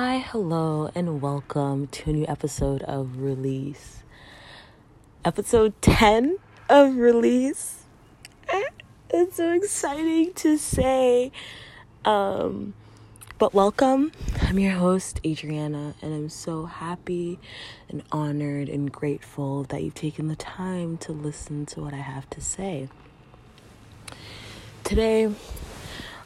[0.00, 4.04] Hi, hello, and welcome to a new episode of Release.
[5.24, 7.82] Episode 10 of Release.
[9.10, 11.32] It's so exciting to say.
[12.04, 12.74] Um,
[13.38, 14.12] but welcome.
[14.42, 17.40] I'm your host, Adriana, and I'm so happy
[17.88, 22.30] and honored and grateful that you've taken the time to listen to what I have
[22.30, 22.88] to say.
[24.84, 25.34] Today,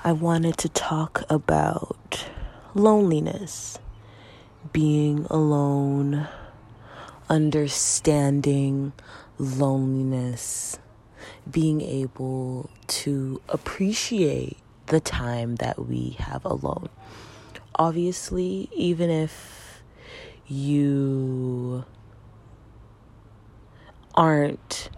[0.04, 2.26] I wanted to talk about
[2.74, 3.78] loneliness,
[4.72, 6.28] being alone,
[7.28, 8.92] understanding
[9.38, 10.78] loneliness,
[11.50, 14.56] being able to appreciate
[14.86, 16.88] the time that we have alone.
[17.74, 19.82] Obviously, even if
[20.46, 21.84] you
[24.14, 24.90] aren't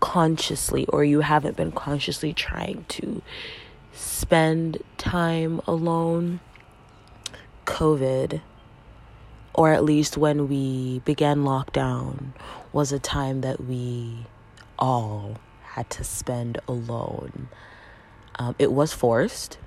[0.00, 3.22] consciously or you haven't been consciously trying to
[3.92, 6.40] spend time alone,
[7.64, 8.40] COVID,
[9.54, 12.32] or at least when we began lockdown,
[12.72, 14.26] was a time that we
[14.78, 17.48] all had to spend alone.
[18.36, 19.58] Um, it was forced,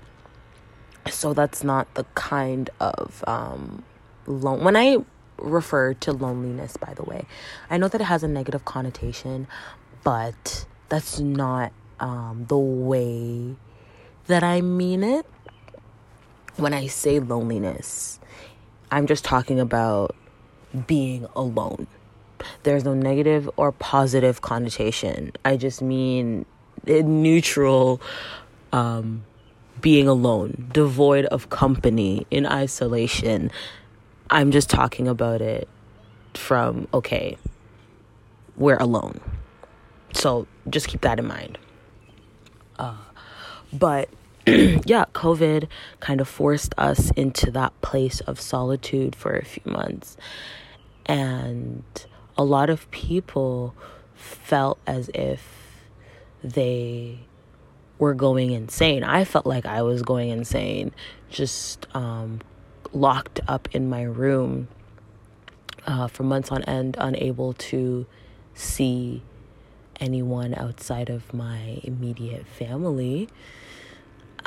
[1.09, 3.83] so that's not the kind of um,
[4.25, 4.63] lone.
[4.63, 4.97] When I
[5.37, 7.25] refer to loneliness, by the way,
[7.69, 9.47] I know that it has a negative connotation,
[10.03, 13.55] but that's not um, the way
[14.27, 15.25] that I mean it
[16.57, 18.19] when I say loneliness,
[18.91, 20.15] I'm just talking about
[20.85, 21.87] being alone.
[22.63, 25.31] There's no negative or positive connotation.
[25.45, 26.45] I just mean
[26.85, 28.01] neutral
[28.71, 29.23] um,
[29.81, 33.51] being alone, devoid of company, in isolation.
[34.29, 35.67] I'm just talking about it
[36.33, 37.37] from, okay,
[38.55, 39.19] we're alone.
[40.13, 41.57] So just keep that in mind.
[42.79, 42.97] Uh,
[43.71, 44.09] but
[44.85, 45.67] yeah, COVID
[45.99, 50.15] kind of forced us into that place of solitude for a few months.
[51.05, 51.83] And
[52.37, 53.75] a lot of people
[54.15, 55.83] felt as if
[56.41, 57.19] they
[57.99, 59.03] were going insane.
[59.03, 60.93] I felt like I was going insane,
[61.29, 62.39] just um,
[62.93, 64.69] locked up in my room
[65.85, 68.05] uh, for months on end, unable to
[68.53, 69.23] see
[69.99, 73.27] anyone outside of my immediate family.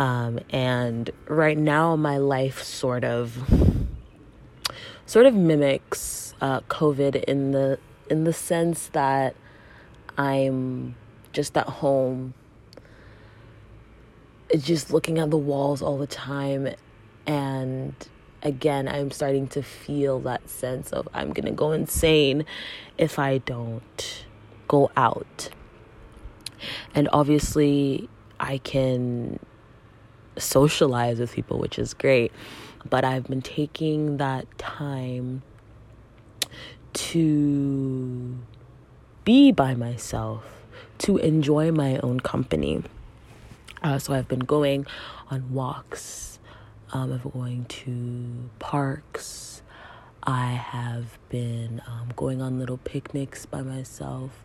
[0.00, 3.36] Um, and right now, my life sort of
[5.04, 7.78] sort of mimics uh, COVID in the
[8.08, 9.36] in the sense that
[10.16, 10.94] I'm
[11.34, 12.32] just at home,
[14.56, 16.74] just looking at the walls all the time,
[17.26, 17.94] and
[18.42, 22.46] again, I'm starting to feel that sense of I'm gonna go insane
[22.96, 24.24] if I don't
[24.66, 25.50] go out.
[26.94, 29.38] And obviously, I can
[30.40, 32.32] socialize with people, which is great.
[32.88, 35.42] But I've been taking that time
[36.92, 38.38] to
[39.24, 40.44] be by myself,
[40.98, 42.82] to enjoy my own company.
[43.82, 44.86] Uh, so I've been going
[45.30, 46.38] on walks,
[46.92, 49.62] um, I've been going to parks.
[50.22, 54.44] I have been um, going on little picnics by myself.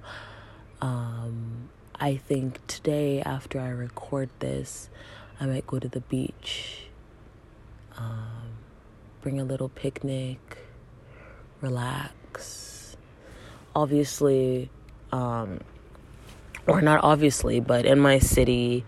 [0.82, 1.70] Um,
[2.00, 4.90] I think today, after I record this,
[5.40, 6.88] I might go to the beach,
[7.98, 8.58] um,
[9.22, 10.58] bring a little picnic,
[11.62, 12.96] relax.
[13.76, 14.70] Obviously,
[15.12, 15.60] um,
[16.68, 18.86] or not obviously, but in my city,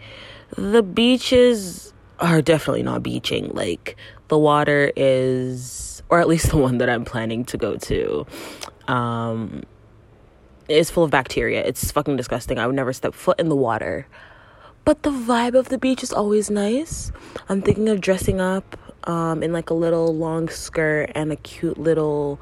[0.56, 3.50] the beaches are definitely not beaching.
[3.54, 3.98] Like,
[4.28, 8.26] the water is, or at least the one that I'm planning to go to,
[8.88, 9.64] um,
[10.68, 11.64] is full of bacteria.
[11.64, 12.60] It's fucking disgusting.
[12.60, 14.08] I would never step foot in the water.
[14.88, 17.12] But the vibe of the beach is always nice.
[17.50, 21.78] I'm thinking of dressing up um, in like a little long skirt and a cute
[21.78, 22.40] little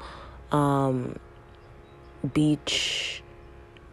[0.52, 1.18] um,
[2.32, 3.20] beach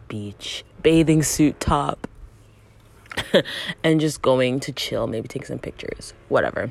[0.06, 2.06] beach bathing suit top
[3.82, 6.70] and just going to chill, maybe take some pictures, whatever.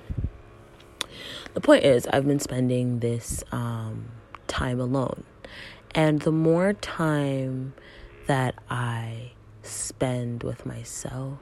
[1.53, 4.05] The point is, I've been spending this um,
[4.47, 5.25] time alone.
[5.93, 7.73] And the more time
[8.27, 11.39] that I spend with myself,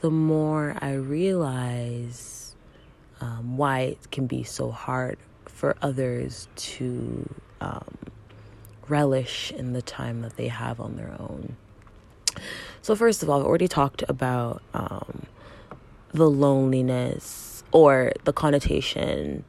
[0.00, 2.54] the more I realize
[3.20, 7.28] um, why it can be so hard for others to
[7.60, 7.84] um,
[8.88, 11.56] relish in the time that they have on their own.
[12.82, 15.26] So, first of all, I've already talked about um,
[16.12, 19.44] the loneliness or the connotation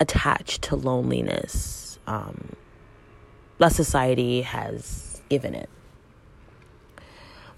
[0.00, 2.52] attached to loneliness um,
[3.58, 5.68] that society has given it.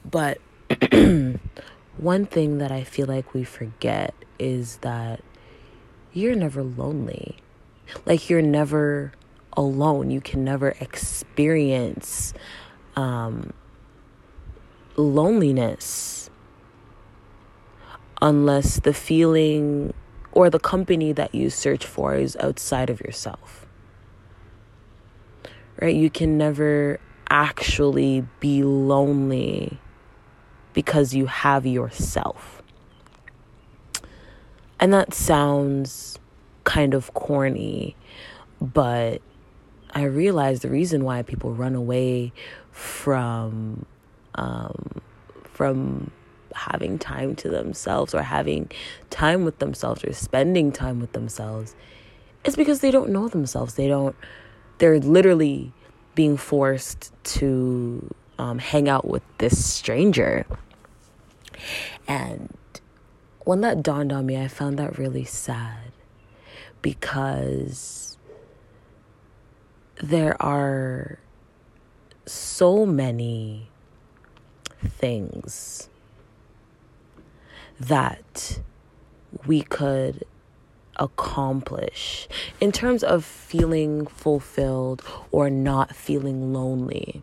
[0.04, 0.38] But
[2.00, 5.20] one thing that I feel like we forget is that
[6.12, 7.36] you're never lonely.
[8.06, 9.12] Like you're never
[9.56, 10.10] alone.
[10.10, 12.34] You can never experience
[12.96, 13.52] um,
[14.96, 16.30] loneliness
[18.20, 19.92] unless the feeling
[20.32, 23.66] or the company that you search for is outside of yourself.
[25.80, 25.94] Right?
[25.94, 29.80] You can never actually be lonely
[30.78, 32.62] because you have yourself.
[34.78, 36.20] And that sounds
[36.62, 37.96] kind of corny,
[38.60, 39.20] but
[39.90, 42.32] I realize the reason why people run away
[42.70, 43.86] from
[44.36, 45.00] um,
[45.42, 46.12] from
[46.54, 48.70] having time to themselves or having
[49.10, 51.74] time with themselves or spending time with themselves
[52.44, 53.74] is because they don't know themselves.
[53.74, 54.14] They don't.
[54.78, 55.72] They're literally
[56.14, 60.46] being forced to um, hang out with this stranger.
[62.06, 62.56] And
[63.40, 65.92] when that dawned on me, I found that really sad
[66.82, 68.16] because
[70.02, 71.18] there are
[72.26, 73.68] so many
[74.86, 75.88] things
[77.80, 78.60] that
[79.46, 80.24] we could
[80.96, 82.28] accomplish
[82.60, 87.22] in terms of feeling fulfilled or not feeling lonely.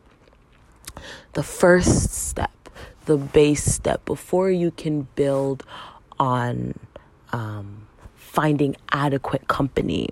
[1.34, 2.65] The first step,
[3.06, 5.63] the base step, before you can build
[6.19, 6.78] on
[7.31, 10.10] um, finding adequate company.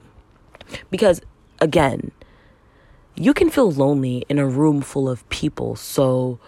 [0.89, 1.21] Because
[1.59, 2.11] again,
[3.15, 5.75] you can feel lonely in a room full of people.
[5.75, 6.39] So,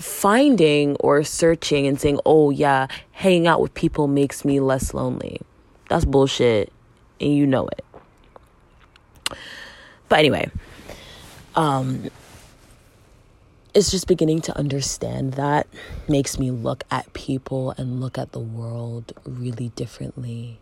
[0.00, 5.40] finding or searching and saying, oh, yeah, hanging out with people makes me less lonely.
[5.88, 6.72] That's bullshit.
[7.20, 7.84] And you know it.
[10.08, 10.50] But anyway,
[11.54, 12.10] um,
[13.74, 15.66] it's just beginning to understand that
[16.08, 20.58] makes me look at people and look at the world really differently.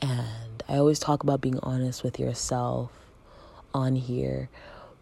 [0.00, 2.90] And I always talk about being honest with yourself
[3.74, 4.48] on here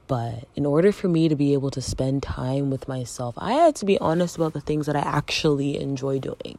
[0.06, 3.74] but in order for me to be able to spend time with myself, I had
[3.76, 6.58] to be honest about the things that I actually enjoy doing.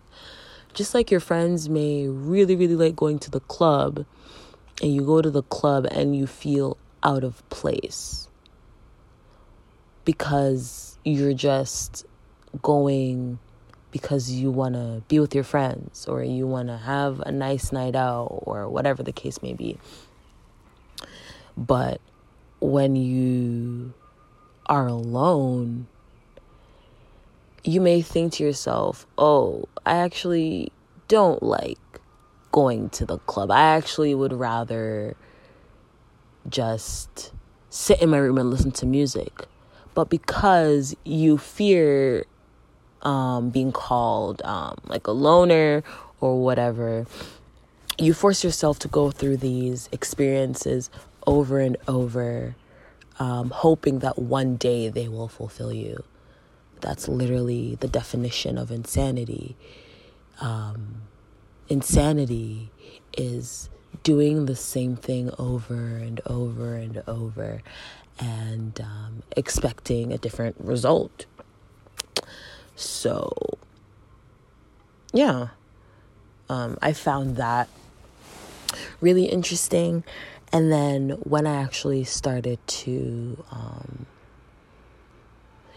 [0.73, 4.05] Just like your friends may really, really like going to the club,
[4.81, 8.27] and you go to the club and you feel out of place
[10.05, 12.05] because you're just
[12.61, 13.39] going
[13.91, 17.71] because you want to be with your friends or you want to have a nice
[17.71, 19.77] night out or whatever the case may be.
[21.55, 22.01] But
[22.59, 23.93] when you
[24.65, 25.87] are alone,
[27.63, 30.73] you may think to yourself, oh, I actually
[31.07, 31.79] don't like
[32.51, 33.49] going to the club.
[33.49, 35.15] I actually would rather
[36.49, 37.31] just
[37.69, 39.47] sit in my room and listen to music.
[39.95, 42.25] But because you fear
[43.01, 45.83] um, being called um, like a loner
[46.19, 47.07] or whatever,
[47.97, 50.89] you force yourself to go through these experiences
[51.25, 52.55] over and over,
[53.19, 56.03] um, hoping that one day they will fulfill you.
[56.81, 59.55] That's literally the definition of insanity.
[60.41, 61.03] Um,
[61.69, 62.69] insanity
[63.17, 63.69] is
[64.03, 67.61] doing the same thing over and over and over
[68.19, 71.25] and um, expecting a different result.
[72.75, 73.33] So,
[75.13, 75.49] yeah,
[76.49, 77.69] um, I found that
[79.01, 80.03] really interesting.
[80.51, 84.05] And then when I actually started to, um,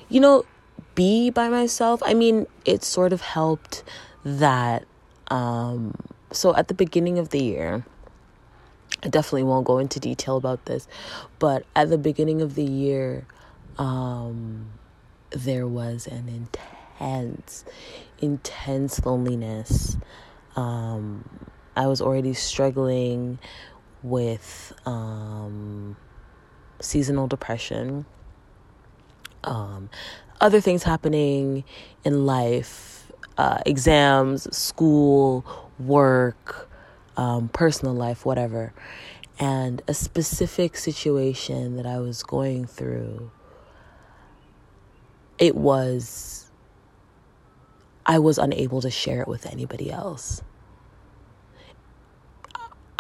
[0.08, 0.44] you know,
[0.94, 3.82] be by myself, I mean, it sort of helped
[4.24, 4.84] that.
[5.28, 5.94] Um,
[6.30, 7.84] so at the beginning of the year,
[9.02, 10.88] I definitely won't go into detail about this,
[11.38, 13.26] but at the beginning of the year,
[13.78, 14.70] um,
[15.30, 17.64] there was an intense,
[18.20, 19.96] intense loneliness.
[20.56, 21.28] Um,
[21.76, 23.38] I was already struggling
[24.02, 25.96] with um,
[26.80, 28.04] seasonal depression,
[29.44, 29.90] um,
[30.40, 31.64] other things happening
[32.04, 35.44] in life, uh, exams, school,
[35.78, 36.67] work,
[37.18, 38.72] um, personal life, whatever.
[39.40, 43.30] And a specific situation that I was going through,
[45.38, 46.50] it was,
[48.06, 50.42] I was unable to share it with anybody else.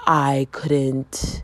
[0.00, 1.42] I couldn't,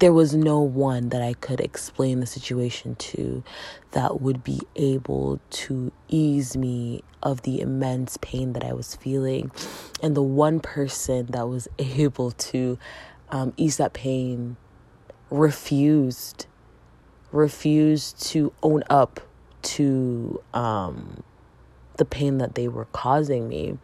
[0.00, 3.44] there was no one that I could explain the situation to
[3.90, 9.52] that would be able to ease me of the immense pain that I was feeling.
[10.02, 12.78] And the one person that was able to
[13.28, 14.56] um, ease that pain
[15.28, 16.46] refused,
[17.30, 19.20] refused to own up
[19.62, 21.22] to um,
[21.98, 23.76] the pain that they were causing me.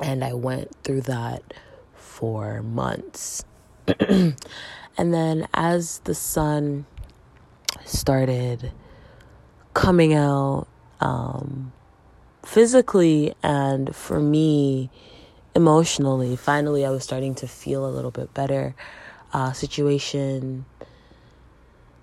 [0.00, 1.42] And I went through that
[1.94, 3.44] for months.
[4.98, 6.84] and then as the sun
[7.84, 8.72] started
[9.72, 10.66] coming out
[11.00, 11.72] um,
[12.44, 14.90] physically and for me
[15.54, 18.74] emotionally, finally I was starting to feel a little bit better.
[19.32, 20.64] Uh, situation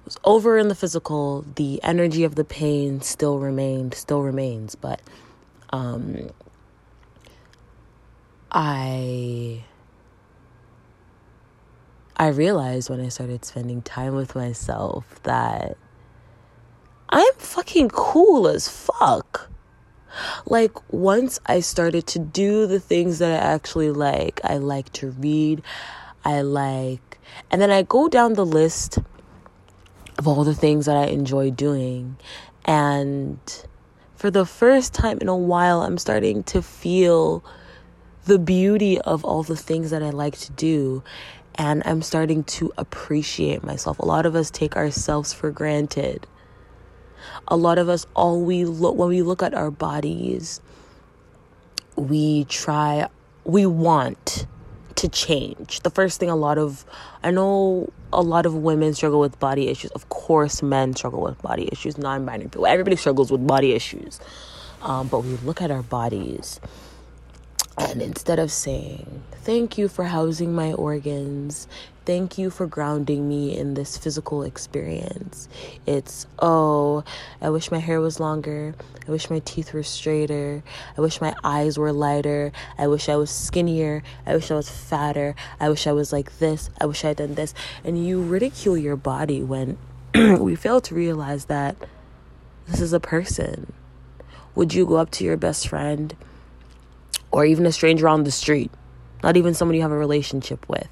[0.06, 1.44] was over in the physical.
[1.56, 5.02] The energy of the pain still remained, still remains, but
[5.72, 6.30] um,
[8.52, 9.66] I
[12.18, 15.78] I realized when I started spending time with myself that
[17.10, 19.50] I'm fucking cool as fuck.
[20.46, 25.12] Like, once I started to do the things that I actually like, I like to
[25.12, 25.62] read,
[26.24, 27.20] I like,
[27.52, 29.00] and then I go down the list
[30.18, 32.18] of all the things that I enjoy doing.
[32.64, 33.40] And
[34.16, 37.44] for the first time in a while, I'm starting to feel
[38.26, 41.04] the beauty of all the things that I like to do.
[41.58, 44.00] And I'm starting to appreciate myself.
[44.00, 46.28] A lot of us take ourselves for granted.
[47.48, 50.60] A lot of us, all we look, when we look at our bodies,
[51.96, 53.08] we try,
[53.46, 54.48] we want
[54.96, 55.80] to change.
[55.82, 56.86] The first thing a lot of,
[57.24, 59.92] I know a lot of women struggle with body issues.
[59.92, 62.66] Of course, men struggle with body issues, non binary people.
[62.66, 64.20] Everybody struggles with body issues.
[64.82, 66.60] Um, but we look at our bodies
[67.78, 71.68] and instead of saying, Thank you for housing my organs,
[72.06, 75.50] thank you for grounding me in this physical experience,
[75.86, 77.04] it's, Oh,
[77.42, 78.76] I wish my hair was longer.
[79.08, 80.64] I wish my teeth were straighter.
[80.98, 82.52] I wish my eyes were lighter.
[82.78, 84.02] I wish I was skinnier.
[84.26, 85.36] I wish I was fatter.
[85.60, 86.70] I wish I was like this.
[86.82, 87.54] I wish I had done this.
[87.84, 89.78] And you ridicule your body when
[90.16, 91.76] we fail to realize that
[92.68, 93.74] this is a person.
[94.56, 96.16] Would you go up to your best friend?
[97.36, 98.72] Or even a stranger on the street,
[99.22, 100.88] not even someone you have a relationship with,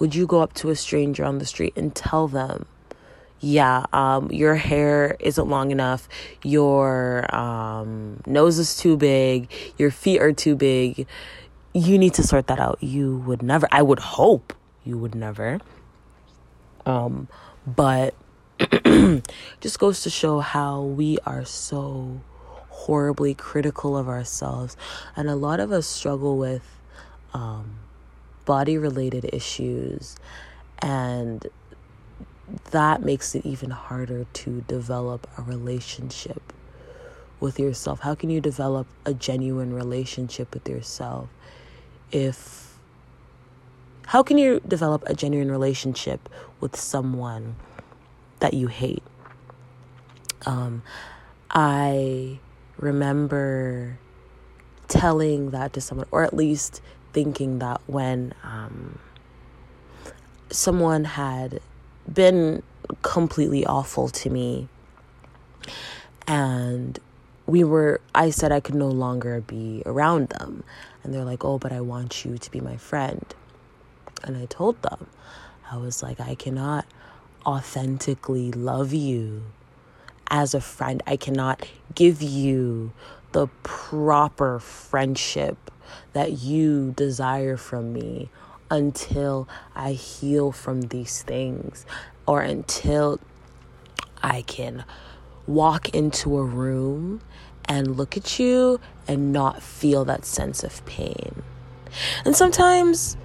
[0.00, 2.66] would you go up to a stranger on the street and tell them,
[3.38, 6.08] yeah, um, your hair isn't long enough,
[6.42, 11.06] your um, nose is too big, your feet are too big,
[11.72, 12.82] you need to sort that out.
[12.82, 14.54] You would never, I would hope
[14.84, 15.60] you would never.
[16.86, 17.28] Um,
[17.64, 18.16] but
[19.60, 22.20] just goes to show how we are so
[22.78, 24.76] horribly critical of ourselves.
[25.16, 26.62] And a lot of us struggle with
[27.34, 27.78] um,
[28.44, 30.16] body related issues,
[30.78, 31.46] and
[32.70, 36.52] that makes it even harder to develop a relationship
[37.40, 38.00] with yourself.
[38.00, 41.28] How can you develop a genuine relationship with yourself
[42.10, 42.64] if
[44.06, 46.30] how can you develop a genuine relationship
[46.60, 47.56] with someone
[48.40, 49.02] that you hate?
[50.46, 50.82] Um,
[51.50, 52.38] I
[52.78, 53.98] remember
[54.88, 56.80] telling that to someone, or at least
[57.12, 58.98] thinking that when um,
[60.50, 61.60] someone had
[62.12, 62.62] been
[63.02, 64.68] completely awful to me
[66.26, 66.98] and
[67.46, 70.62] we were i said i could no longer be around them.
[71.02, 73.24] And they're like oh but i want you to be my friend.
[74.24, 75.06] And i told them
[75.70, 76.86] i was like i cannot
[77.44, 79.42] authentically love you
[80.28, 81.02] as a friend.
[81.06, 82.92] I cannot give you
[83.32, 85.70] the proper friendship
[86.12, 88.30] that you desire from me
[88.70, 91.86] until I heal from these things
[92.26, 93.20] or until
[94.22, 94.84] I can
[95.46, 97.22] walk into a room
[97.64, 101.42] and look at you and not feel that sense of pain.
[102.24, 103.16] And sometimes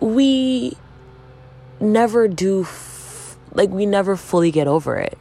[0.00, 0.76] we
[1.80, 5.18] never do, f- like, we never fully get over it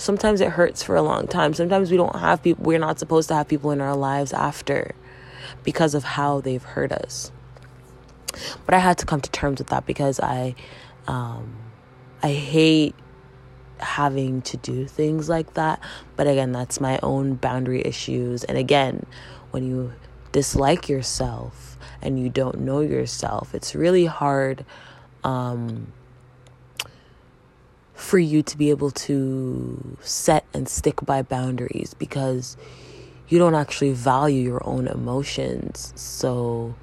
[0.00, 1.54] sometimes it hurts for a long time.
[1.54, 4.94] Sometimes we don't have people, we're not supposed to have people in our lives after
[5.62, 7.30] because of how they've hurt us.
[8.64, 10.54] But I had to come to terms with that because I,
[11.06, 11.56] um,
[12.22, 12.94] I hate
[13.78, 15.80] having to do things like that.
[16.16, 18.44] But again, that's my own boundary issues.
[18.44, 19.04] And again,
[19.50, 19.92] when you
[20.32, 24.64] dislike yourself and you don't know yourself, it's really hard.
[25.24, 25.92] Um,
[28.00, 32.56] for you to be able to set and stick by boundaries because
[33.28, 35.92] you don't actually value your own emotions.
[35.96, 36.74] So,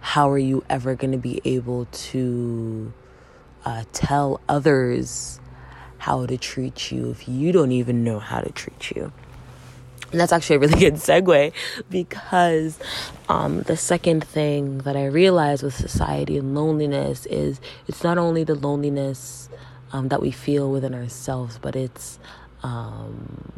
[0.00, 2.92] how are you ever going to be able to
[3.64, 5.40] uh, tell others
[5.98, 9.12] how to treat you if you don't even know how to treat you?
[10.10, 11.52] And that's actually a really good segue
[11.90, 12.78] because
[13.28, 18.42] um, the second thing that I realized with society and loneliness is it's not only
[18.42, 19.48] the loneliness
[19.92, 22.18] um, that we feel within ourselves, but it's
[22.62, 23.52] um,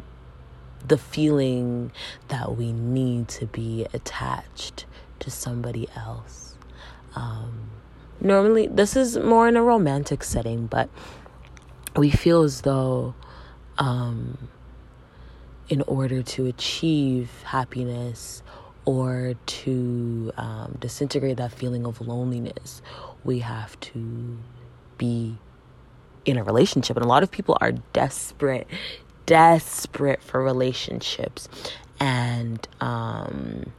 [0.87, 1.91] the feeling
[2.27, 4.85] that we need to be attached
[5.19, 6.55] to somebody else.
[7.15, 7.71] Um,
[8.21, 10.89] normally, this is more in a romantic setting, but
[11.95, 13.15] we feel as though
[13.77, 14.49] um,
[15.69, 18.43] in order to achieve happiness
[18.85, 22.81] or to um, disintegrate that feeling of loneliness,
[23.23, 24.37] we have to
[24.97, 25.37] be
[26.27, 26.95] in a relationship.
[26.97, 28.67] And a lot of people are desperate,
[29.25, 31.47] desperate for relationships.
[31.99, 33.71] And um,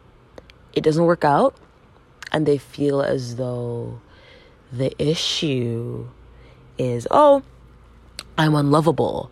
[0.72, 1.54] it doesn't work out.
[2.32, 4.00] And they feel as though
[4.72, 6.08] the issue
[6.76, 7.42] is, oh,
[8.36, 9.30] I'm unlovable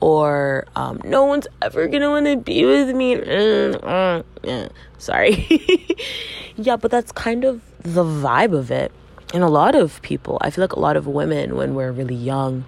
[0.00, 3.16] or um, no one's ever gonna want to be with me.
[3.16, 4.68] Mm, mm, yeah.
[4.98, 5.96] Sorry.
[6.56, 8.92] yeah, but that's kind of the vibe of it.
[9.34, 12.14] And a lot of people, I feel like a lot of women, when we're really
[12.14, 12.64] young,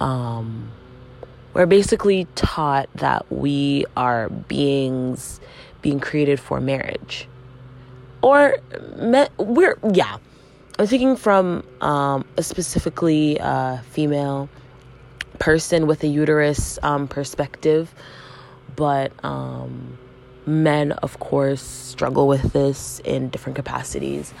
[0.00, 0.70] um,
[1.54, 5.40] we're basically taught that we are beings
[5.82, 7.28] being created for marriage.
[8.22, 8.56] Or
[8.96, 10.18] me- we're, yeah.
[10.78, 14.48] I'm thinking from um, a specifically uh, female
[15.38, 17.92] person with a uterus um, perspective.
[18.76, 19.98] But um,
[20.46, 24.32] men, of course, struggle with this in different capacities.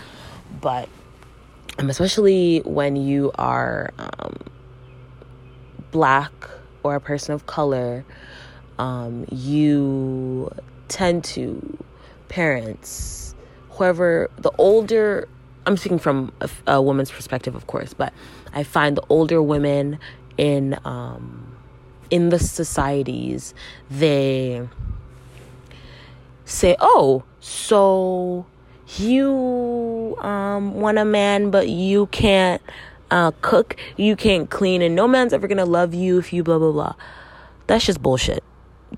[0.60, 0.88] But
[1.78, 4.36] especially when you are um,
[5.90, 6.32] black
[6.82, 8.04] or a person of color,
[8.78, 10.50] um, you
[10.88, 11.78] tend to
[12.28, 13.34] parents,
[13.70, 15.28] whoever the older.
[15.66, 18.12] I'm speaking from a, a woman's perspective, of course, but
[18.52, 19.98] I find the older women
[20.36, 21.56] in um,
[22.10, 23.54] in the societies
[23.90, 24.66] they
[26.44, 28.46] say, "Oh, so
[28.96, 32.62] you um, want a man, but you can't
[33.10, 36.58] uh, cook, you can't clean, and no man's ever gonna love you if you blah
[36.58, 36.94] blah blah."
[37.66, 38.42] That's just bullshit.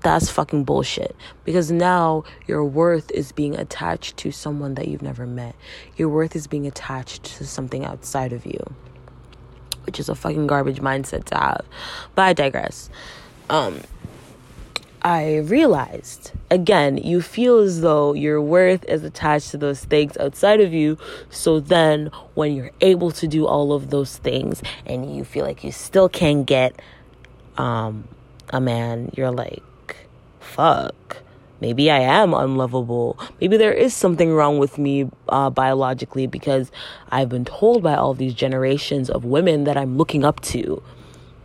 [0.01, 1.15] That's fucking bullshit.
[1.43, 5.55] Because now your worth is being attached to someone that you've never met.
[5.97, 8.73] Your worth is being attached to something outside of you
[9.85, 11.65] which is a fucking garbage mindset to have.
[12.15, 12.89] But I digress.
[13.49, 13.81] Um,
[15.03, 20.61] I realized again, you feel as though your worth is attached to those things outside
[20.61, 20.97] of you.
[21.29, 25.63] So then, when you're able to do all of those things and you feel like
[25.63, 26.79] you still can't get
[27.57, 28.07] um,
[28.49, 30.07] a man, you're like,
[30.39, 31.21] fuck
[31.61, 33.17] maybe I am unlovable.
[33.39, 36.71] Maybe there is something wrong with me uh, biologically because
[37.09, 40.83] I've been told by all these generations of women that I'm looking up to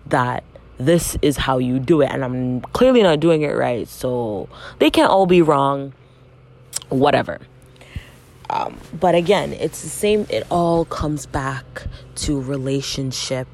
[0.06, 0.42] that
[0.78, 3.88] this is how you do it, and I'm clearly not doing it right.
[3.88, 5.92] So they can't all be wrong.
[6.88, 7.40] Whatever.
[8.48, 10.26] Um, but again, it's the same.
[10.28, 11.86] It all comes back
[12.16, 13.48] to relationship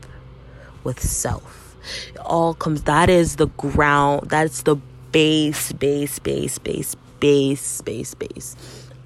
[0.84, 1.76] with self.
[2.08, 2.82] It all comes.
[2.82, 4.28] That is the ground.
[4.28, 4.76] That's the
[5.12, 8.56] base, base, base, base, base, base, base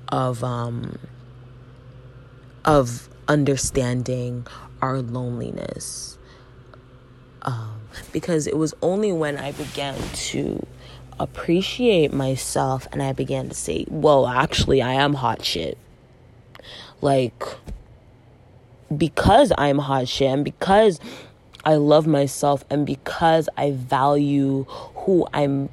[0.08, 0.98] of um
[2.64, 4.46] of understanding
[4.82, 6.18] our loneliness.
[7.42, 9.96] Um, because it was only when I began
[10.30, 10.66] to
[11.18, 15.78] appreciate myself and I began to say, well, actually, I am hot shit.
[17.00, 17.42] Like,
[18.96, 21.00] because I'm hot shit and because
[21.64, 25.68] I love myself and because I value who I'm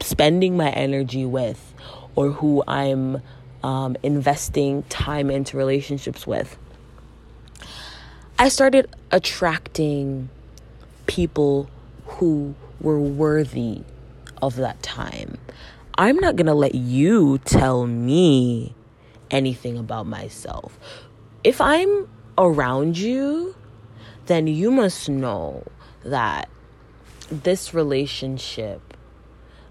[0.00, 1.74] spending my energy with
[2.14, 3.20] or who I'm
[3.62, 6.56] um, investing time into relationships with,
[8.38, 10.28] I started attracting
[11.06, 11.68] people
[12.06, 13.82] who were worthy
[14.42, 15.38] of that time.
[15.98, 18.74] I'm not going to let you tell me
[19.30, 20.78] anything about myself.
[21.42, 23.54] If I'm around you,
[24.26, 25.64] then you must know
[26.04, 26.48] that
[27.30, 28.96] this relationship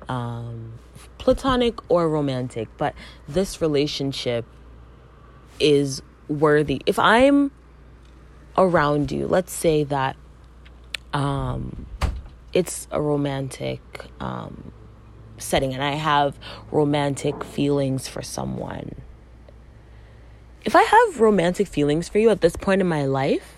[0.10, 0.74] um,
[1.18, 2.94] platonic or romantic, but
[3.28, 4.46] this relationship
[5.60, 6.82] is worthy.
[6.86, 7.52] If I'm
[8.58, 10.16] around you, let's say that
[11.16, 11.86] um,
[12.52, 13.82] it's a romantic
[14.20, 14.74] um,
[15.38, 16.38] setting and I have
[16.72, 18.96] romantic feelings for someone.
[20.66, 23.56] If I have romantic feelings for you at this point in my life,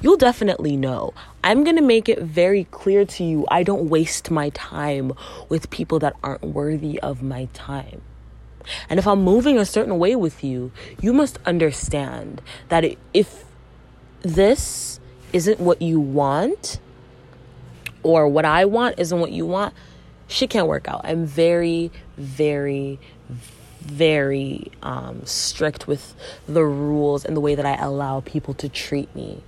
[0.00, 1.12] you'll definitely know.
[1.44, 5.12] I'm going to make it very clear to you I don't waste my time
[5.50, 8.00] with people that aren't worthy of my time.
[8.88, 13.44] And if I'm moving a certain way with you, you must understand that if
[14.22, 14.95] this
[15.32, 16.80] isn't what you want,
[18.02, 19.74] or what I want isn't what you want,
[20.28, 21.00] shit can't work out.
[21.04, 22.98] I'm very, very,
[23.80, 26.14] very um, strict with
[26.46, 29.42] the rules and the way that I allow people to treat me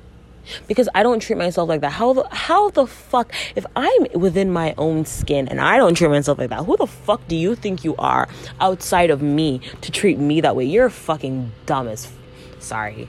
[0.66, 1.92] because I don't treat myself like that.
[1.92, 6.10] How the how the fuck if I'm within my own skin and I don't treat
[6.10, 6.64] myself like that?
[6.64, 8.28] Who the fuck do you think you are
[8.60, 10.64] outside of me to treat me that way?
[10.64, 12.10] You're fucking dumb as
[12.58, 13.08] Sorry.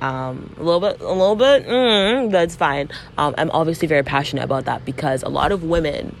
[0.00, 2.90] Um, a little bit, a little bit, mm, that's fine.
[3.16, 6.14] Um, I'm obviously very passionate about that because a lot of women,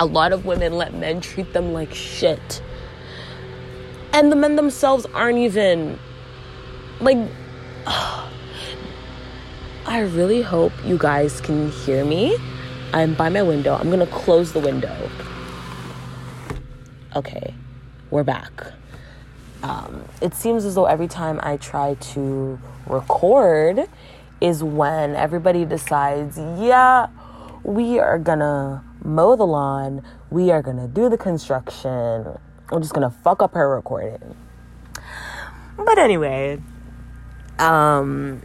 [0.00, 2.60] a lot of women let men treat them like shit.
[4.12, 5.98] And the men themselves aren't even,
[7.00, 7.18] like,
[9.86, 12.36] I really hope you guys can hear me.
[12.92, 13.74] I'm by my window.
[13.74, 15.10] I'm gonna close the window.
[17.14, 17.54] Okay,
[18.10, 18.72] we're back.
[19.62, 23.88] Um, it seems as though every time I try to record
[24.40, 27.08] is when everybody decides, yeah,
[27.62, 32.38] we are gonna mow the lawn, we are gonna do the construction,
[32.70, 34.34] we're just gonna fuck up her recording.
[35.76, 36.60] But anyway,
[37.58, 38.42] um,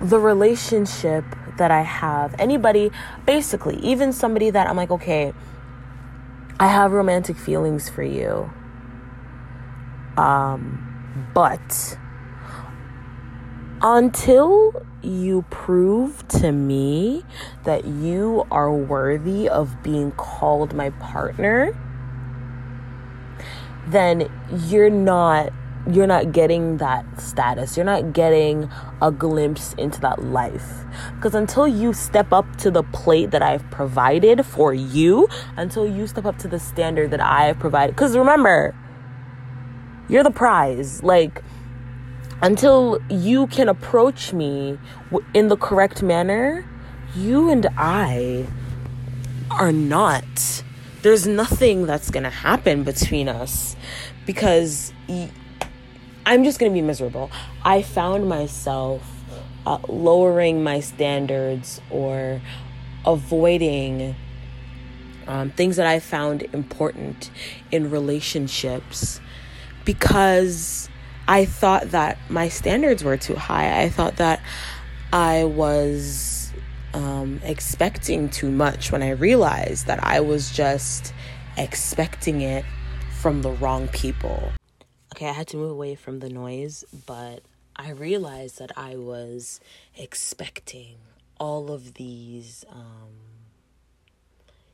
[0.00, 1.24] the relationship
[1.56, 2.90] that I have, anybody,
[3.26, 5.32] basically, even somebody that I'm like, okay,
[6.58, 8.50] I have romantic feelings for you.
[10.16, 10.93] Um,
[11.32, 11.98] but
[13.82, 17.24] until you prove to me
[17.64, 21.76] that you are worthy of being called my partner,
[23.88, 24.30] then
[24.66, 25.52] you're not
[25.90, 27.76] you're not getting that status.
[27.76, 28.70] You're not getting
[29.02, 30.84] a glimpse into that life.
[31.16, 36.06] Because until you step up to the plate that I've provided for you, until you
[36.06, 38.74] step up to the standard that I have provided, because remember,
[40.08, 41.02] you're the prize.
[41.02, 41.42] Like,
[42.42, 44.78] until you can approach me
[45.32, 46.64] in the correct manner,
[47.14, 48.46] you and I
[49.50, 50.62] are not.
[51.02, 53.76] There's nothing that's gonna happen between us
[54.26, 54.92] because.
[56.26, 57.30] I'm just going to be miserable.
[57.66, 59.02] I found myself
[59.66, 62.40] uh, lowering my standards or
[63.04, 64.16] avoiding
[65.26, 67.30] um, things that I found important
[67.70, 69.20] in relationships
[69.84, 70.88] because
[71.26, 73.82] I thought that my standards were too high.
[73.82, 74.40] I thought that
[75.12, 76.52] I was
[76.92, 81.12] um, expecting too much when I realized that I was just
[81.56, 82.64] expecting it
[83.20, 84.52] from the wrong people.
[85.14, 87.40] Okay, I had to move away from the noise, but
[87.76, 89.60] I realized that I was
[89.96, 90.96] expecting
[91.38, 93.14] all of these um,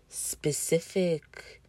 [0.08, 1.59] specific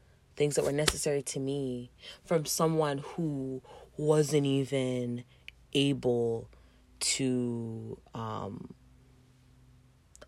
[0.41, 1.91] things that were necessary to me
[2.25, 3.61] from someone who
[3.95, 5.23] wasn't even
[5.71, 6.49] able
[6.99, 8.73] to um,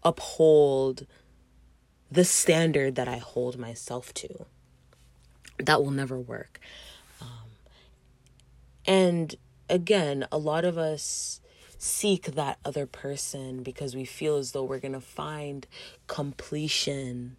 [0.04, 1.08] uphold
[2.12, 4.46] the standard that I hold myself to.
[5.58, 6.60] That will never work.
[8.86, 9.34] And
[9.68, 11.42] again, a lot of us
[11.80, 15.66] seek that other person because we feel as though we're going to find
[16.06, 17.36] completion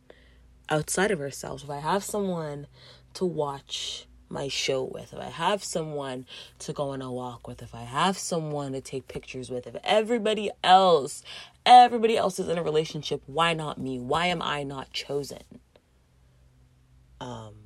[0.69, 1.65] outside of ourselves.
[1.65, 2.67] If I have someone
[3.15, 6.27] to watch my show with, if I have someone
[6.61, 9.77] to go on a walk with, if I have someone to take pictures with, if
[9.85, 11.23] everybody else,
[11.65, 13.99] everybody else is in a relationship, why not me?
[13.99, 15.43] Why am I not chosen?
[17.21, 17.65] Um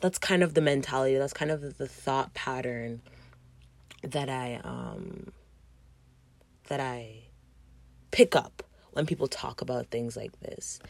[0.00, 3.00] that's kind of the mentality that's kind of the thought pattern
[4.02, 5.32] that i um
[6.68, 7.24] that i
[8.10, 8.62] pick up
[8.98, 10.80] when people talk about things like this.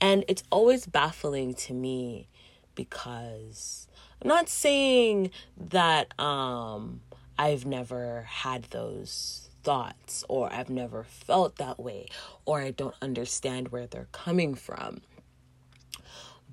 [0.00, 2.28] And it's always baffling to me
[2.76, 3.88] because
[4.22, 7.00] i'm not saying that um
[7.36, 12.06] i've never had those thoughts or i've never felt that way
[12.44, 15.00] or i don't understand where they're coming from.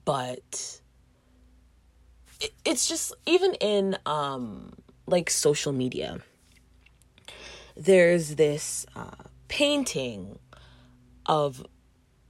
[0.03, 0.81] But
[2.63, 4.73] it's just even in um
[5.05, 6.19] like social media
[7.77, 9.11] there's this uh,
[9.47, 10.39] painting
[11.25, 11.65] of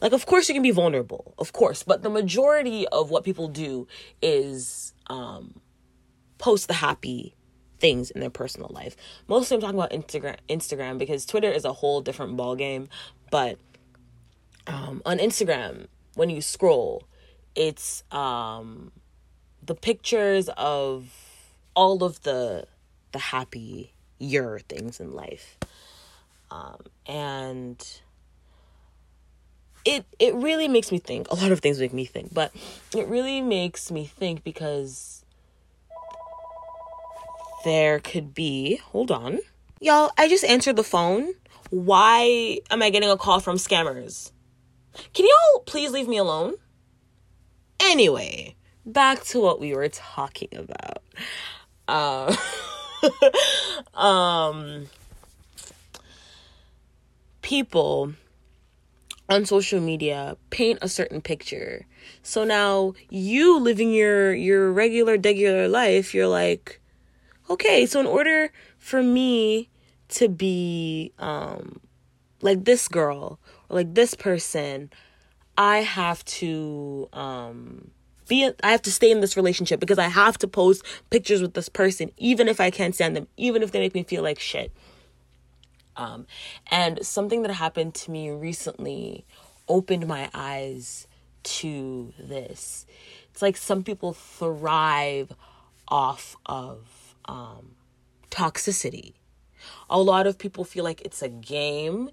[0.00, 3.48] like of course you can be vulnerable of course but the majority of what people
[3.48, 3.86] do
[4.20, 5.60] is um
[6.38, 7.34] post the happy
[7.78, 8.96] things in their personal life.
[9.28, 12.88] Mostly I'm talking about Instagram Instagram because Twitter is a whole different ball game,
[13.30, 13.58] but
[14.66, 17.04] um, on Instagram when you scroll,
[17.54, 18.92] it's um,
[19.62, 21.12] the pictures of
[21.74, 22.66] all of the
[23.16, 25.56] the happy year things in life.
[26.50, 27.82] Um, and
[29.86, 31.30] it it really makes me think.
[31.30, 32.52] A lot of things make me think, but
[32.94, 35.24] it really makes me think because
[37.64, 39.38] there could be, hold on.
[39.80, 41.32] Y'all, I just answered the phone.
[41.70, 44.30] Why am I getting a call from scammers?
[45.14, 46.54] Can y'all please leave me alone?
[47.80, 51.02] Anyway, back to what we were talking about.
[51.88, 52.36] Uh,
[53.94, 54.86] um,
[57.42, 58.12] people
[59.28, 61.86] on social media paint a certain picture.
[62.22, 66.80] So now you living your your regular regular life, you're like,
[67.50, 69.68] okay, so in order for me
[70.08, 71.80] to be um
[72.40, 74.90] like this girl or like this person,
[75.58, 77.90] I have to um
[78.28, 81.54] be I have to stay in this relationship because I have to post pictures with
[81.54, 84.38] this person even if I can't stand them, even if they make me feel like
[84.38, 84.72] shit.
[85.96, 86.26] Um
[86.70, 89.24] and something that happened to me recently
[89.68, 91.06] opened my eyes
[91.42, 92.86] to this.
[93.30, 95.32] It's like some people thrive
[95.88, 97.76] off of um
[98.30, 99.14] toxicity.
[99.88, 102.10] A lot of people feel like it's a game.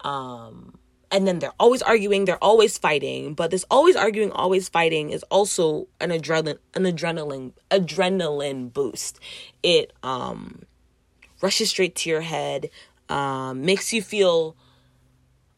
[0.00, 0.78] Um
[1.10, 3.34] and then they're always arguing they're always fighting.
[3.34, 9.18] But this always arguing always fighting is also an adrenaline an adrenaline adrenaline boost.
[9.62, 10.62] It um
[11.42, 12.70] rushes straight to your head
[13.08, 14.56] um makes you feel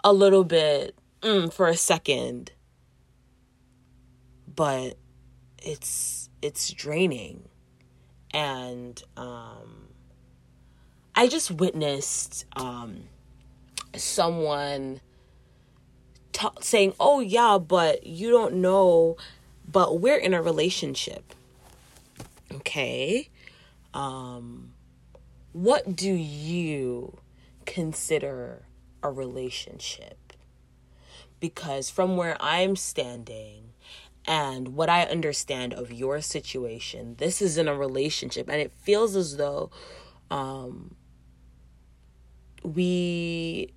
[0.04, 2.52] a little bit mm, for a second.
[4.54, 4.96] But
[5.58, 7.48] it's it's draining.
[8.34, 9.88] And um
[11.14, 13.02] i just witnessed um
[13.94, 14.98] someone
[16.32, 19.16] t- saying, "Oh yeah, but you don't know,
[19.70, 21.34] but we're in a relationship."
[22.52, 23.28] Okay.
[23.94, 24.72] Um
[25.52, 27.18] what do you
[27.66, 28.62] consider
[29.02, 30.32] a relationship?
[31.40, 33.72] Because from where I'm standing
[34.26, 39.14] and what I understand of your situation, this is in a relationship and it feels
[39.16, 39.70] as though
[40.30, 40.94] um
[42.62, 43.72] we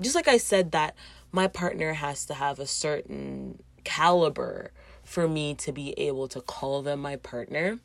[0.00, 0.94] just like I said that
[1.34, 4.70] my partner has to have a certain caliber
[5.02, 7.80] for me to be able to call them my partner.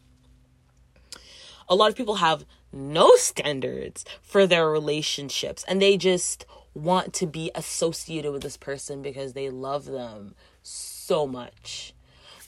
[1.67, 7.25] A lot of people have no standards for their relationships and they just want to
[7.25, 11.95] be associated with this person because they love them so much.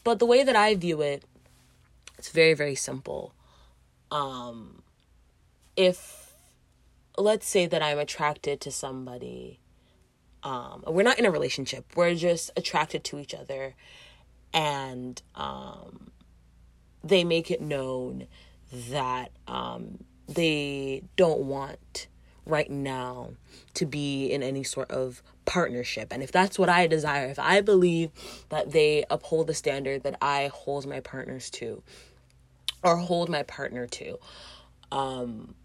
[0.04, 1.24] But the way that I view it,
[2.20, 3.34] it's very, very simple.
[4.12, 4.84] Um,
[5.76, 6.36] if,
[7.18, 9.61] let's say that I'm attracted to somebody
[10.44, 11.86] um, we're not in a relationship.
[11.96, 13.76] We're just attracted to each other,
[14.54, 16.12] and um,
[17.04, 18.28] they make it known
[18.90, 22.08] that um, they don't want
[22.46, 23.32] right now
[23.76, 26.12] to be in any sort of partnership.
[26.12, 28.12] And if that's what I desire, if I believe
[28.50, 31.84] that they uphold the standard that I hold my partners to,
[32.84, 34.18] or hold my partner to,
[34.92, 35.56] um,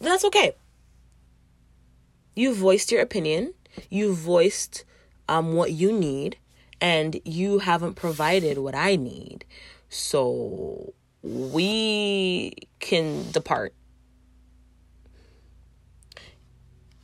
[0.00, 0.52] that's okay.
[2.34, 3.54] You voiced your opinion
[3.90, 4.84] you voiced
[5.28, 6.38] um, what you need
[6.80, 9.44] and you haven't provided what I need.
[9.88, 13.74] So we can depart.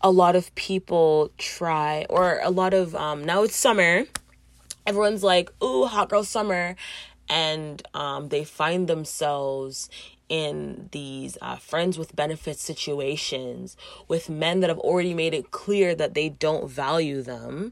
[0.00, 4.04] A lot of people try, or a lot of, um, now it's summer.
[4.84, 6.74] Everyone's like, ooh, hot girl summer.
[7.28, 9.88] And um, they find themselves
[10.32, 13.76] in these uh, friends with benefits situations
[14.08, 17.70] with men that have already made it clear that they don't value them.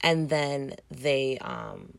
[0.00, 1.98] And then they um,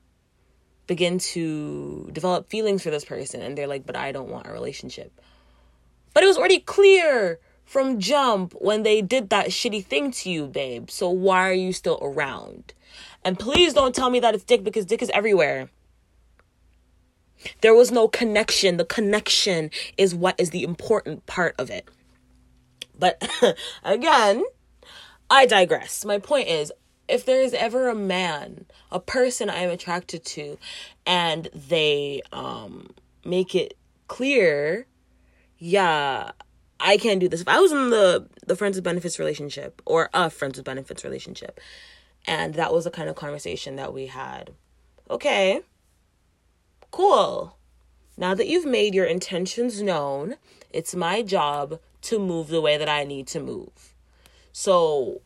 [0.86, 4.52] begin to develop feelings for this person and they're like but i don't want a
[4.52, 5.14] relationship.
[6.14, 10.46] But it was already clear from jump when they did that shitty thing to you
[10.46, 10.90] babe.
[10.90, 12.74] So why are you still around?
[13.24, 15.70] And please don't tell me that it's dick because dick is everywhere
[17.62, 18.78] there was no connection.
[18.78, 21.88] The connection is what is the important part of it.
[22.98, 23.28] But
[23.84, 24.44] again,
[25.30, 26.06] I digress.
[26.06, 26.72] My point is
[27.08, 30.58] if there is ever a man, a person I am attracted to,
[31.06, 32.92] and they um
[33.26, 33.78] make it
[34.08, 34.88] clear,
[35.58, 36.32] yeah,
[36.80, 37.42] I can't do this.
[37.42, 41.04] If I was in the the friends with benefits relationship or a friends with benefits
[41.04, 41.60] relationship,
[42.26, 44.52] and that was the kind of conversation that we had,
[45.10, 45.62] okay,
[46.92, 47.56] Cool.
[48.18, 50.36] Now that you've made your intentions known,
[50.70, 53.94] it's my job to move the way that I need to move.
[54.52, 55.22] So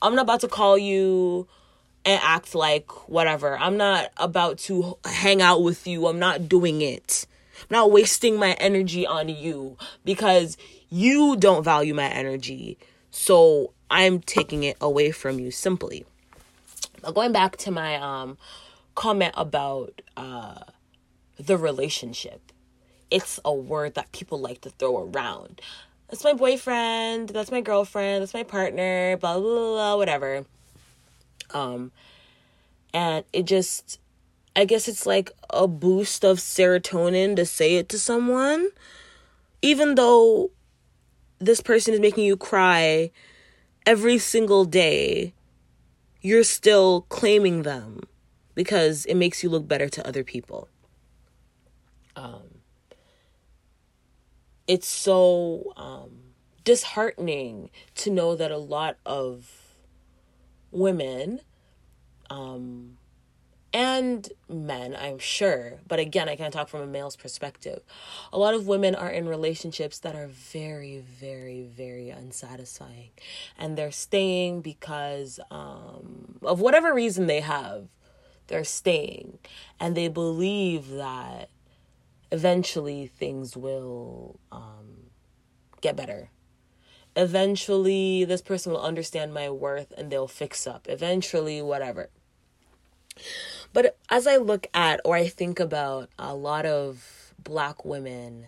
[0.00, 1.48] I'm not about to call you
[2.04, 3.58] and act like whatever.
[3.58, 6.06] I'm not about to hang out with you.
[6.06, 7.26] I'm not doing it.
[7.62, 10.56] I'm not wasting my energy on you because
[10.88, 12.78] you don't value my energy.
[13.10, 16.04] So I'm taking it away from you simply.
[17.14, 18.38] going back to my um
[18.98, 20.58] comment about uh
[21.38, 22.50] the relationship.
[23.12, 25.60] It's a word that people like to throw around.
[26.08, 30.44] That's my boyfriend that's my girlfriend that's my partner blah blah blah, blah whatever.
[31.54, 31.92] Um
[32.92, 34.00] and it just
[34.56, 38.68] i guess it's like a boost of serotonin to say it to someone.
[39.62, 40.50] Even though
[41.38, 43.12] this person is making you cry
[43.86, 45.32] every single day
[46.20, 48.00] you're still claiming them
[48.58, 50.68] because it makes you look better to other people.
[52.16, 52.58] Um,
[54.66, 56.10] it's so um,
[56.64, 59.76] disheartening to know that a lot of
[60.72, 61.40] women
[62.30, 62.98] um,
[63.72, 67.82] and men, I'm sure, but again, I can't talk from a male's perspective.
[68.32, 73.10] A lot of women are in relationships that are very, very, very unsatisfying,
[73.56, 77.86] and they're staying because um, of whatever reason they have.
[78.48, 79.38] They're staying,
[79.78, 81.50] and they believe that
[82.32, 85.10] eventually things will um,
[85.80, 86.30] get better.
[87.16, 90.86] Eventually, this person will understand my worth and they'll fix up.
[90.88, 92.10] Eventually, whatever.
[93.72, 98.46] But as I look at or I think about a lot of black women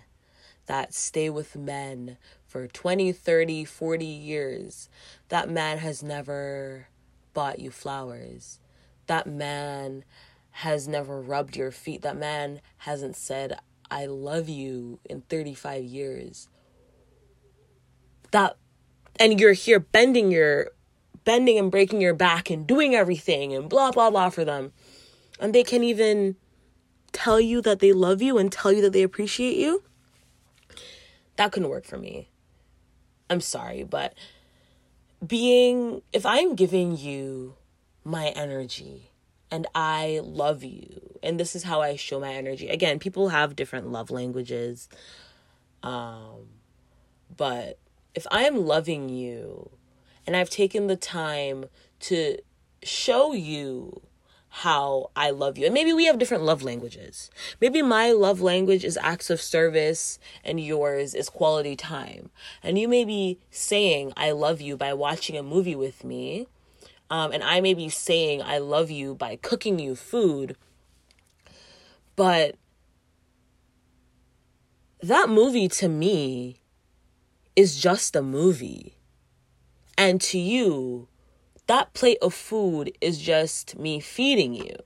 [0.66, 4.88] that stay with men for 20, 30, 40 years,
[5.28, 6.88] that man has never
[7.34, 8.60] bought you flowers.
[9.06, 10.04] That man
[10.52, 12.02] has never rubbed your feet.
[12.02, 13.58] That man hasn't said,
[13.90, 16.48] I love you in 35 years.
[18.30, 18.56] That,
[19.18, 20.70] and you're here bending your,
[21.24, 24.72] bending and breaking your back and doing everything and blah, blah, blah for them
[25.40, 26.36] and they can even
[27.12, 29.82] tell you that they love you and tell you that they appreciate you,
[31.36, 32.28] that couldn't work for me.
[33.28, 34.14] I'm sorry, but
[35.26, 37.54] being, if I'm giving you
[38.04, 39.10] my energy
[39.50, 42.68] and I love you, and this is how I show my energy.
[42.68, 44.88] Again, people have different love languages.
[45.82, 46.46] Um,
[47.36, 47.78] but
[48.14, 49.70] if I am loving you
[50.26, 51.64] and I've taken the time
[52.00, 52.38] to
[52.82, 54.02] show you
[54.50, 55.66] how I love you.
[55.66, 57.30] And maybe we have different love languages.
[57.60, 62.30] Maybe my love language is acts of service and yours is quality time.
[62.62, 66.48] And you may be saying, I love you by watching a movie with me.
[67.10, 70.56] Um, and I may be saying, I love you by cooking you food.
[72.14, 72.54] But
[75.02, 76.60] that movie to me
[77.56, 78.96] is just a movie.
[79.98, 81.08] And to you,
[81.66, 84.76] that plate of food is just me feeding you.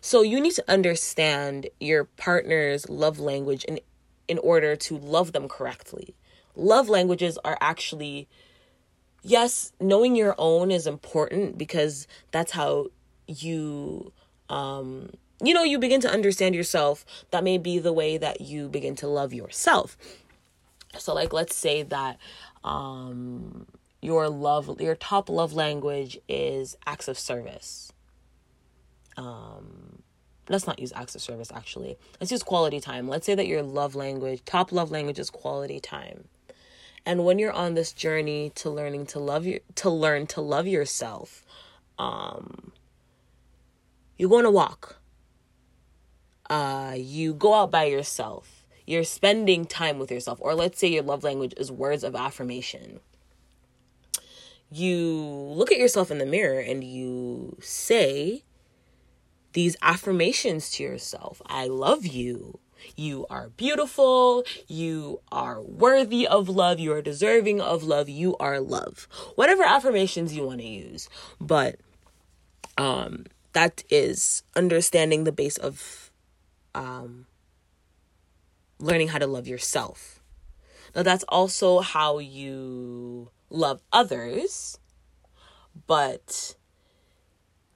[0.00, 3.80] So you need to understand your partner's love language in
[4.26, 6.14] in order to love them correctly.
[6.54, 8.28] Love languages are actually
[9.22, 12.86] yes, knowing your own is important because that's how
[13.26, 14.12] you
[14.48, 15.10] um
[15.42, 17.04] you know you begin to understand yourself.
[17.30, 19.96] That may be the way that you begin to love yourself.
[20.96, 22.18] So like let's say that
[22.64, 23.66] um
[24.00, 27.92] your love your top love language is acts of service
[29.16, 30.02] um
[30.48, 33.62] let's not use acts of service actually let's use quality time let's say that your
[33.62, 36.24] love language top love language is quality time
[37.06, 40.66] and when you're on this journey to learning to love you to learn to love
[40.66, 41.44] yourself
[41.98, 42.72] um
[44.18, 44.96] you go on a walk.
[46.50, 48.66] Uh you go out by yourself.
[48.84, 50.38] You're spending time with yourself.
[50.40, 53.00] Or let's say your love language is words of affirmation.
[54.70, 58.44] You look at yourself in the mirror and you say
[59.52, 61.40] these affirmations to yourself.
[61.46, 62.58] I love you.
[62.96, 64.44] You are beautiful.
[64.66, 66.78] You are worthy of love.
[66.78, 68.08] You are deserving of love.
[68.08, 69.08] You are love.
[69.34, 71.08] Whatever affirmations you want to use.
[71.40, 71.76] But
[72.76, 76.10] um that is understanding the base of
[76.74, 77.26] um
[78.78, 80.20] learning how to love yourself.
[80.94, 84.78] Now that's also how you love others,
[85.86, 86.54] but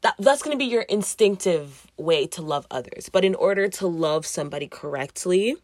[0.03, 3.09] that that's going to be your instinctive way to love others.
[3.11, 5.57] But in order to love somebody correctly,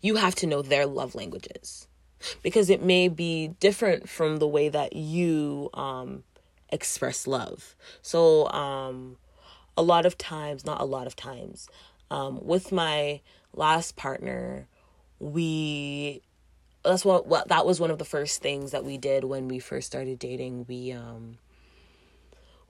[0.00, 1.88] you have to know their love languages
[2.42, 6.24] because it may be different from the way that you um,
[6.70, 7.74] express love.
[8.02, 9.16] So, um,
[9.76, 11.68] a lot of times, not a lot of times,
[12.10, 13.20] um, with my
[13.54, 14.66] last partner,
[15.18, 16.20] we
[16.84, 19.60] that's what, what that was one of the first things that we did when we
[19.60, 20.66] first started dating.
[20.68, 21.38] We um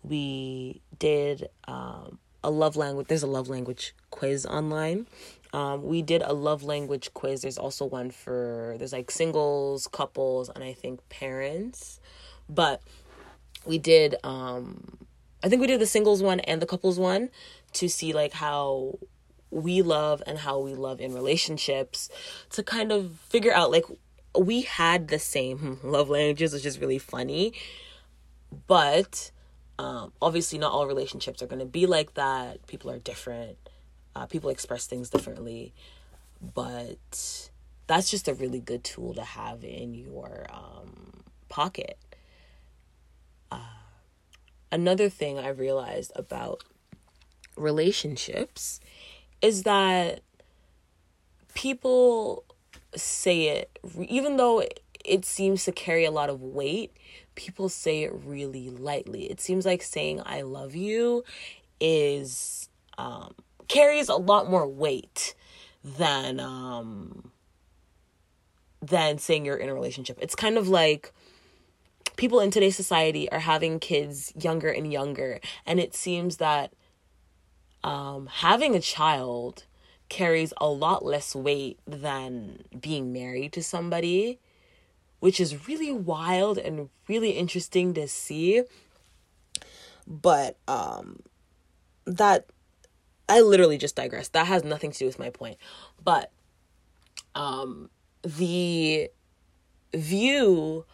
[0.02, 5.06] we did um a love language there's a love language quiz online.
[5.52, 7.42] Um we did a love language quiz.
[7.42, 12.00] There's also one for there's like singles, couples, and I think parents.
[12.48, 12.82] But
[13.64, 14.98] we did um
[15.42, 17.30] I think we did the singles one and the couples one
[17.74, 18.98] to see like how
[19.50, 22.08] we love and how we love in relationships
[22.50, 23.84] to kind of figure out like
[24.38, 27.52] we had the same love languages which is really funny
[28.66, 29.31] but
[29.82, 32.64] um, obviously not all relationships are going to be like that.
[32.68, 33.58] People are different.
[34.14, 35.74] Uh, people express things differently.
[36.40, 37.50] But
[37.88, 41.98] that's just a really good tool to have in your um, pocket.
[43.50, 43.58] Uh,
[44.70, 46.62] another thing i realized about
[47.56, 48.78] relationships
[49.42, 50.20] is that
[51.54, 52.44] people
[52.94, 54.62] say it, even though
[55.04, 56.92] it seems to carry a lot of weight,
[57.34, 59.30] people say it really lightly.
[59.30, 61.24] It seems like saying I love you
[61.80, 62.68] is
[62.98, 63.34] um,
[63.68, 65.34] carries a lot more weight
[65.84, 67.32] than um,
[68.80, 70.18] than saying you're in a relationship.
[70.20, 71.12] It's kind of like
[72.16, 76.72] people in today's society are having kids younger and younger, and it seems that
[77.84, 79.64] um, having a child
[80.08, 84.38] carries a lot less weight than being married to somebody,
[85.22, 88.64] which is really wild and really interesting to see.
[90.04, 91.20] But um,
[92.06, 92.46] that
[93.28, 94.26] I literally just digress.
[94.30, 95.58] That has nothing to do with my point.
[96.02, 96.32] But
[97.36, 97.88] um,
[98.24, 99.10] the
[99.94, 100.86] view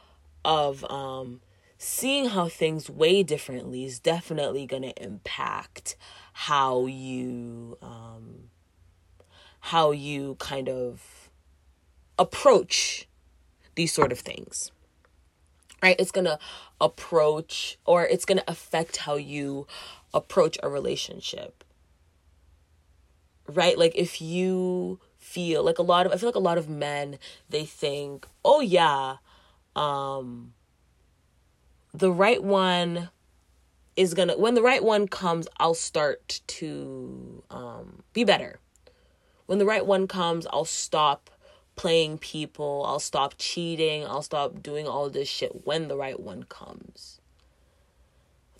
[0.44, 1.40] of um,
[1.78, 5.96] seeing how things weigh differently is definitely going to impact
[6.34, 8.50] how you um
[9.60, 11.30] how you kind of
[12.18, 13.07] approach
[13.78, 14.70] these sort of things
[15.80, 15.96] right?
[16.00, 16.40] It's going to
[16.80, 19.68] approach or it's going to affect how you
[20.12, 21.64] approach a relationship
[23.46, 23.78] right?
[23.78, 27.18] Like if you feel like a lot of i feel like a lot of men
[27.50, 29.16] they think oh yeah
[29.76, 30.54] um
[31.92, 33.10] the right one
[33.96, 38.60] is gonna when the right one comes i'll start to um, be better.
[39.46, 41.30] When the right one comes i'll stop
[41.78, 42.84] playing people.
[42.86, 44.04] I'll stop cheating.
[44.04, 47.20] I'll stop doing all this shit when the right one comes.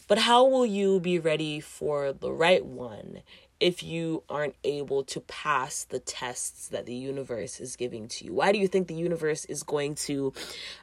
[0.07, 3.23] But how will you be ready for the right one
[3.61, 8.33] if you aren't able to pass the tests that the universe is giving to you?
[8.33, 10.33] Why do you think the universe is going to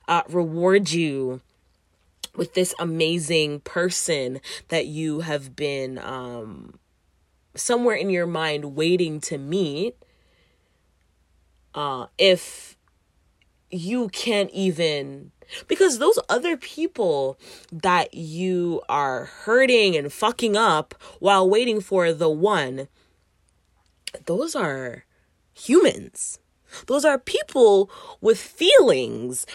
[0.08, 1.42] uh, reward you
[2.36, 6.78] with this amazing person that you have been um,
[7.56, 9.96] somewhere in your mind waiting to meet
[11.76, 12.78] uh, if
[13.70, 15.32] you can't even
[15.68, 17.38] because those other people
[17.72, 22.88] that you are hurting and fucking up while waiting for the one
[24.26, 25.06] those are
[25.54, 26.40] humans.
[26.88, 27.90] Those are people
[28.22, 29.46] with feelings.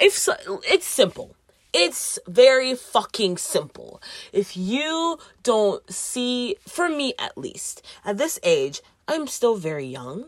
[0.00, 0.34] If so,
[0.68, 1.36] it's simple.
[1.72, 4.00] It's very fucking simple.
[4.32, 10.26] If you don't see, for me at least, at this age, I'm still very young,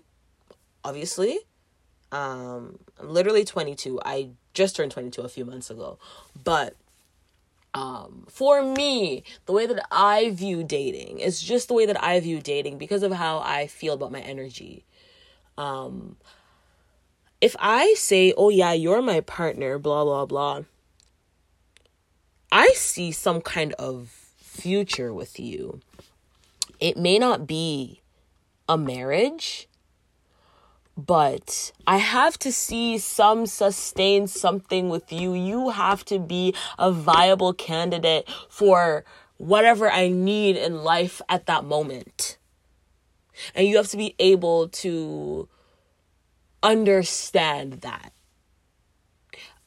[0.86, 1.38] obviously.
[2.12, 4.00] Um, I'm literally 22.
[4.04, 5.98] I just turned 22 a few months ago.
[6.44, 6.76] But
[7.74, 12.20] um, for me, the way that I view dating is just the way that I
[12.20, 14.84] view dating because of how I feel about my energy.
[15.58, 16.16] Um,
[17.40, 20.62] if I say, oh yeah, you're my partner, blah, blah, blah
[22.50, 24.08] I see some kind of
[24.38, 25.80] future with you.
[26.80, 28.00] It may not be
[28.68, 29.68] a marriage,
[30.96, 35.34] but I have to see some sustain something with you.
[35.34, 39.04] You have to be a viable candidate for
[39.36, 42.38] whatever I need in life at that moment.
[43.54, 45.48] And you have to be able to
[46.62, 48.12] understand that.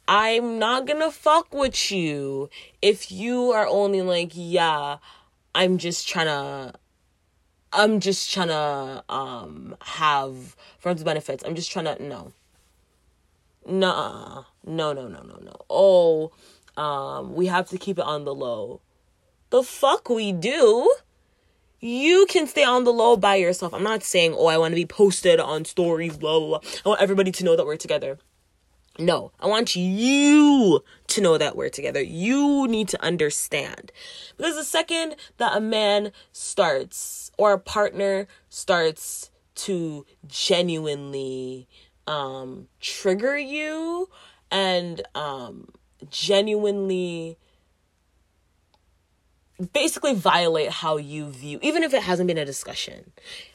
[0.07, 2.49] I'm not gonna fuck with you
[2.81, 4.97] if you are only like, yeah,
[5.53, 6.78] I'm just trying to
[7.71, 11.43] I'm just trying to um have friends benefits.
[11.45, 12.33] I'm just trying to no.
[13.65, 14.43] Nah.
[14.65, 15.55] No, no, no, no, no.
[15.69, 16.31] Oh,
[16.77, 18.81] um we have to keep it on the low.
[19.49, 20.91] The fuck we do?
[21.79, 23.73] You can stay on the low by yourself.
[23.73, 26.71] I'm not saying, oh, I want to be posted on stories, blah, blah, blah.
[26.85, 28.19] I want everybody to know that we're together.
[28.99, 32.01] No, I want you to know that we're together.
[32.01, 33.93] You need to understand.
[34.35, 41.67] Because the second that a man starts or a partner starts to genuinely
[42.07, 44.09] um, trigger you
[44.51, 45.69] and um,
[46.09, 47.37] genuinely
[49.73, 53.11] basically violate how you view even if it hasn't been a discussion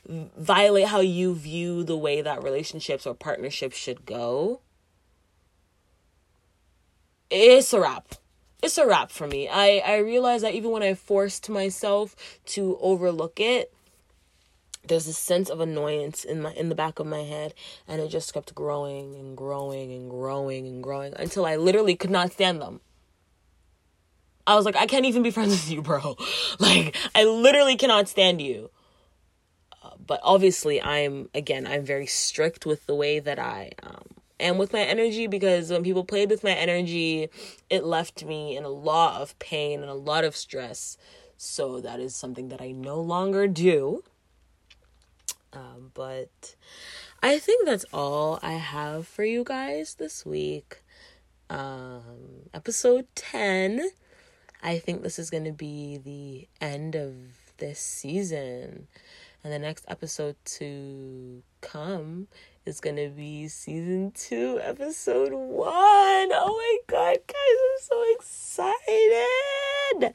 [0.06, 4.60] violate how you view the way that relationships or partnerships should go
[7.30, 8.14] it's a wrap.
[8.62, 9.48] it's a wrap for me.
[9.48, 12.16] I I realized that even when I forced myself
[12.46, 13.72] to overlook it,
[14.86, 17.54] there's a sense of annoyance in my in the back of my head
[17.88, 22.10] and it just kept growing and growing and growing and growing until I literally could
[22.10, 22.80] not stand them.
[24.46, 26.16] I was like, I can't even be friends with you, bro.
[26.58, 28.70] Like, I literally cannot stand you.
[29.82, 34.04] Uh, but obviously, I'm again, I'm very strict with the way that I um,
[34.40, 37.28] am with my energy because when people played with my energy,
[37.70, 40.96] it left me in a lot of pain and a lot of stress.
[41.36, 44.02] So that is something that I no longer do.
[45.52, 46.56] Um, but
[47.22, 50.82] I think that's all I have for you guys this week.
[51.48, 53.90] Um, episode 10.
[54.62, 57.14] I think this is going to be the end of
[57.58, 58.88] this season.
[59.42, 62.28] And the next episode to come
[62.66, 65.68] is going to be season two, episode one.
[65.70, 68.04] Oh my God, guys, I'm so
[70.02, 70.14] excited.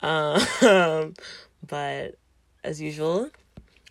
[0.00, 1.14] Um,
[1.66, 2.16] but
[2.62, 3.30] as usual,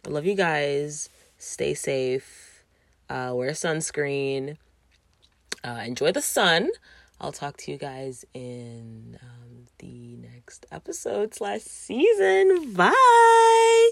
[0.06, 1.10] I love you guys.
[1.38, 2.64] Stay safe.
[3.10, 4.58] Uh, wear sunscreen.
[5.64, 6.72] Uh, enjoy the sun.
[7.20, 12.74] I'll talk to you guys in um, the next episode slash season.
[12.74, 13.92] Bye.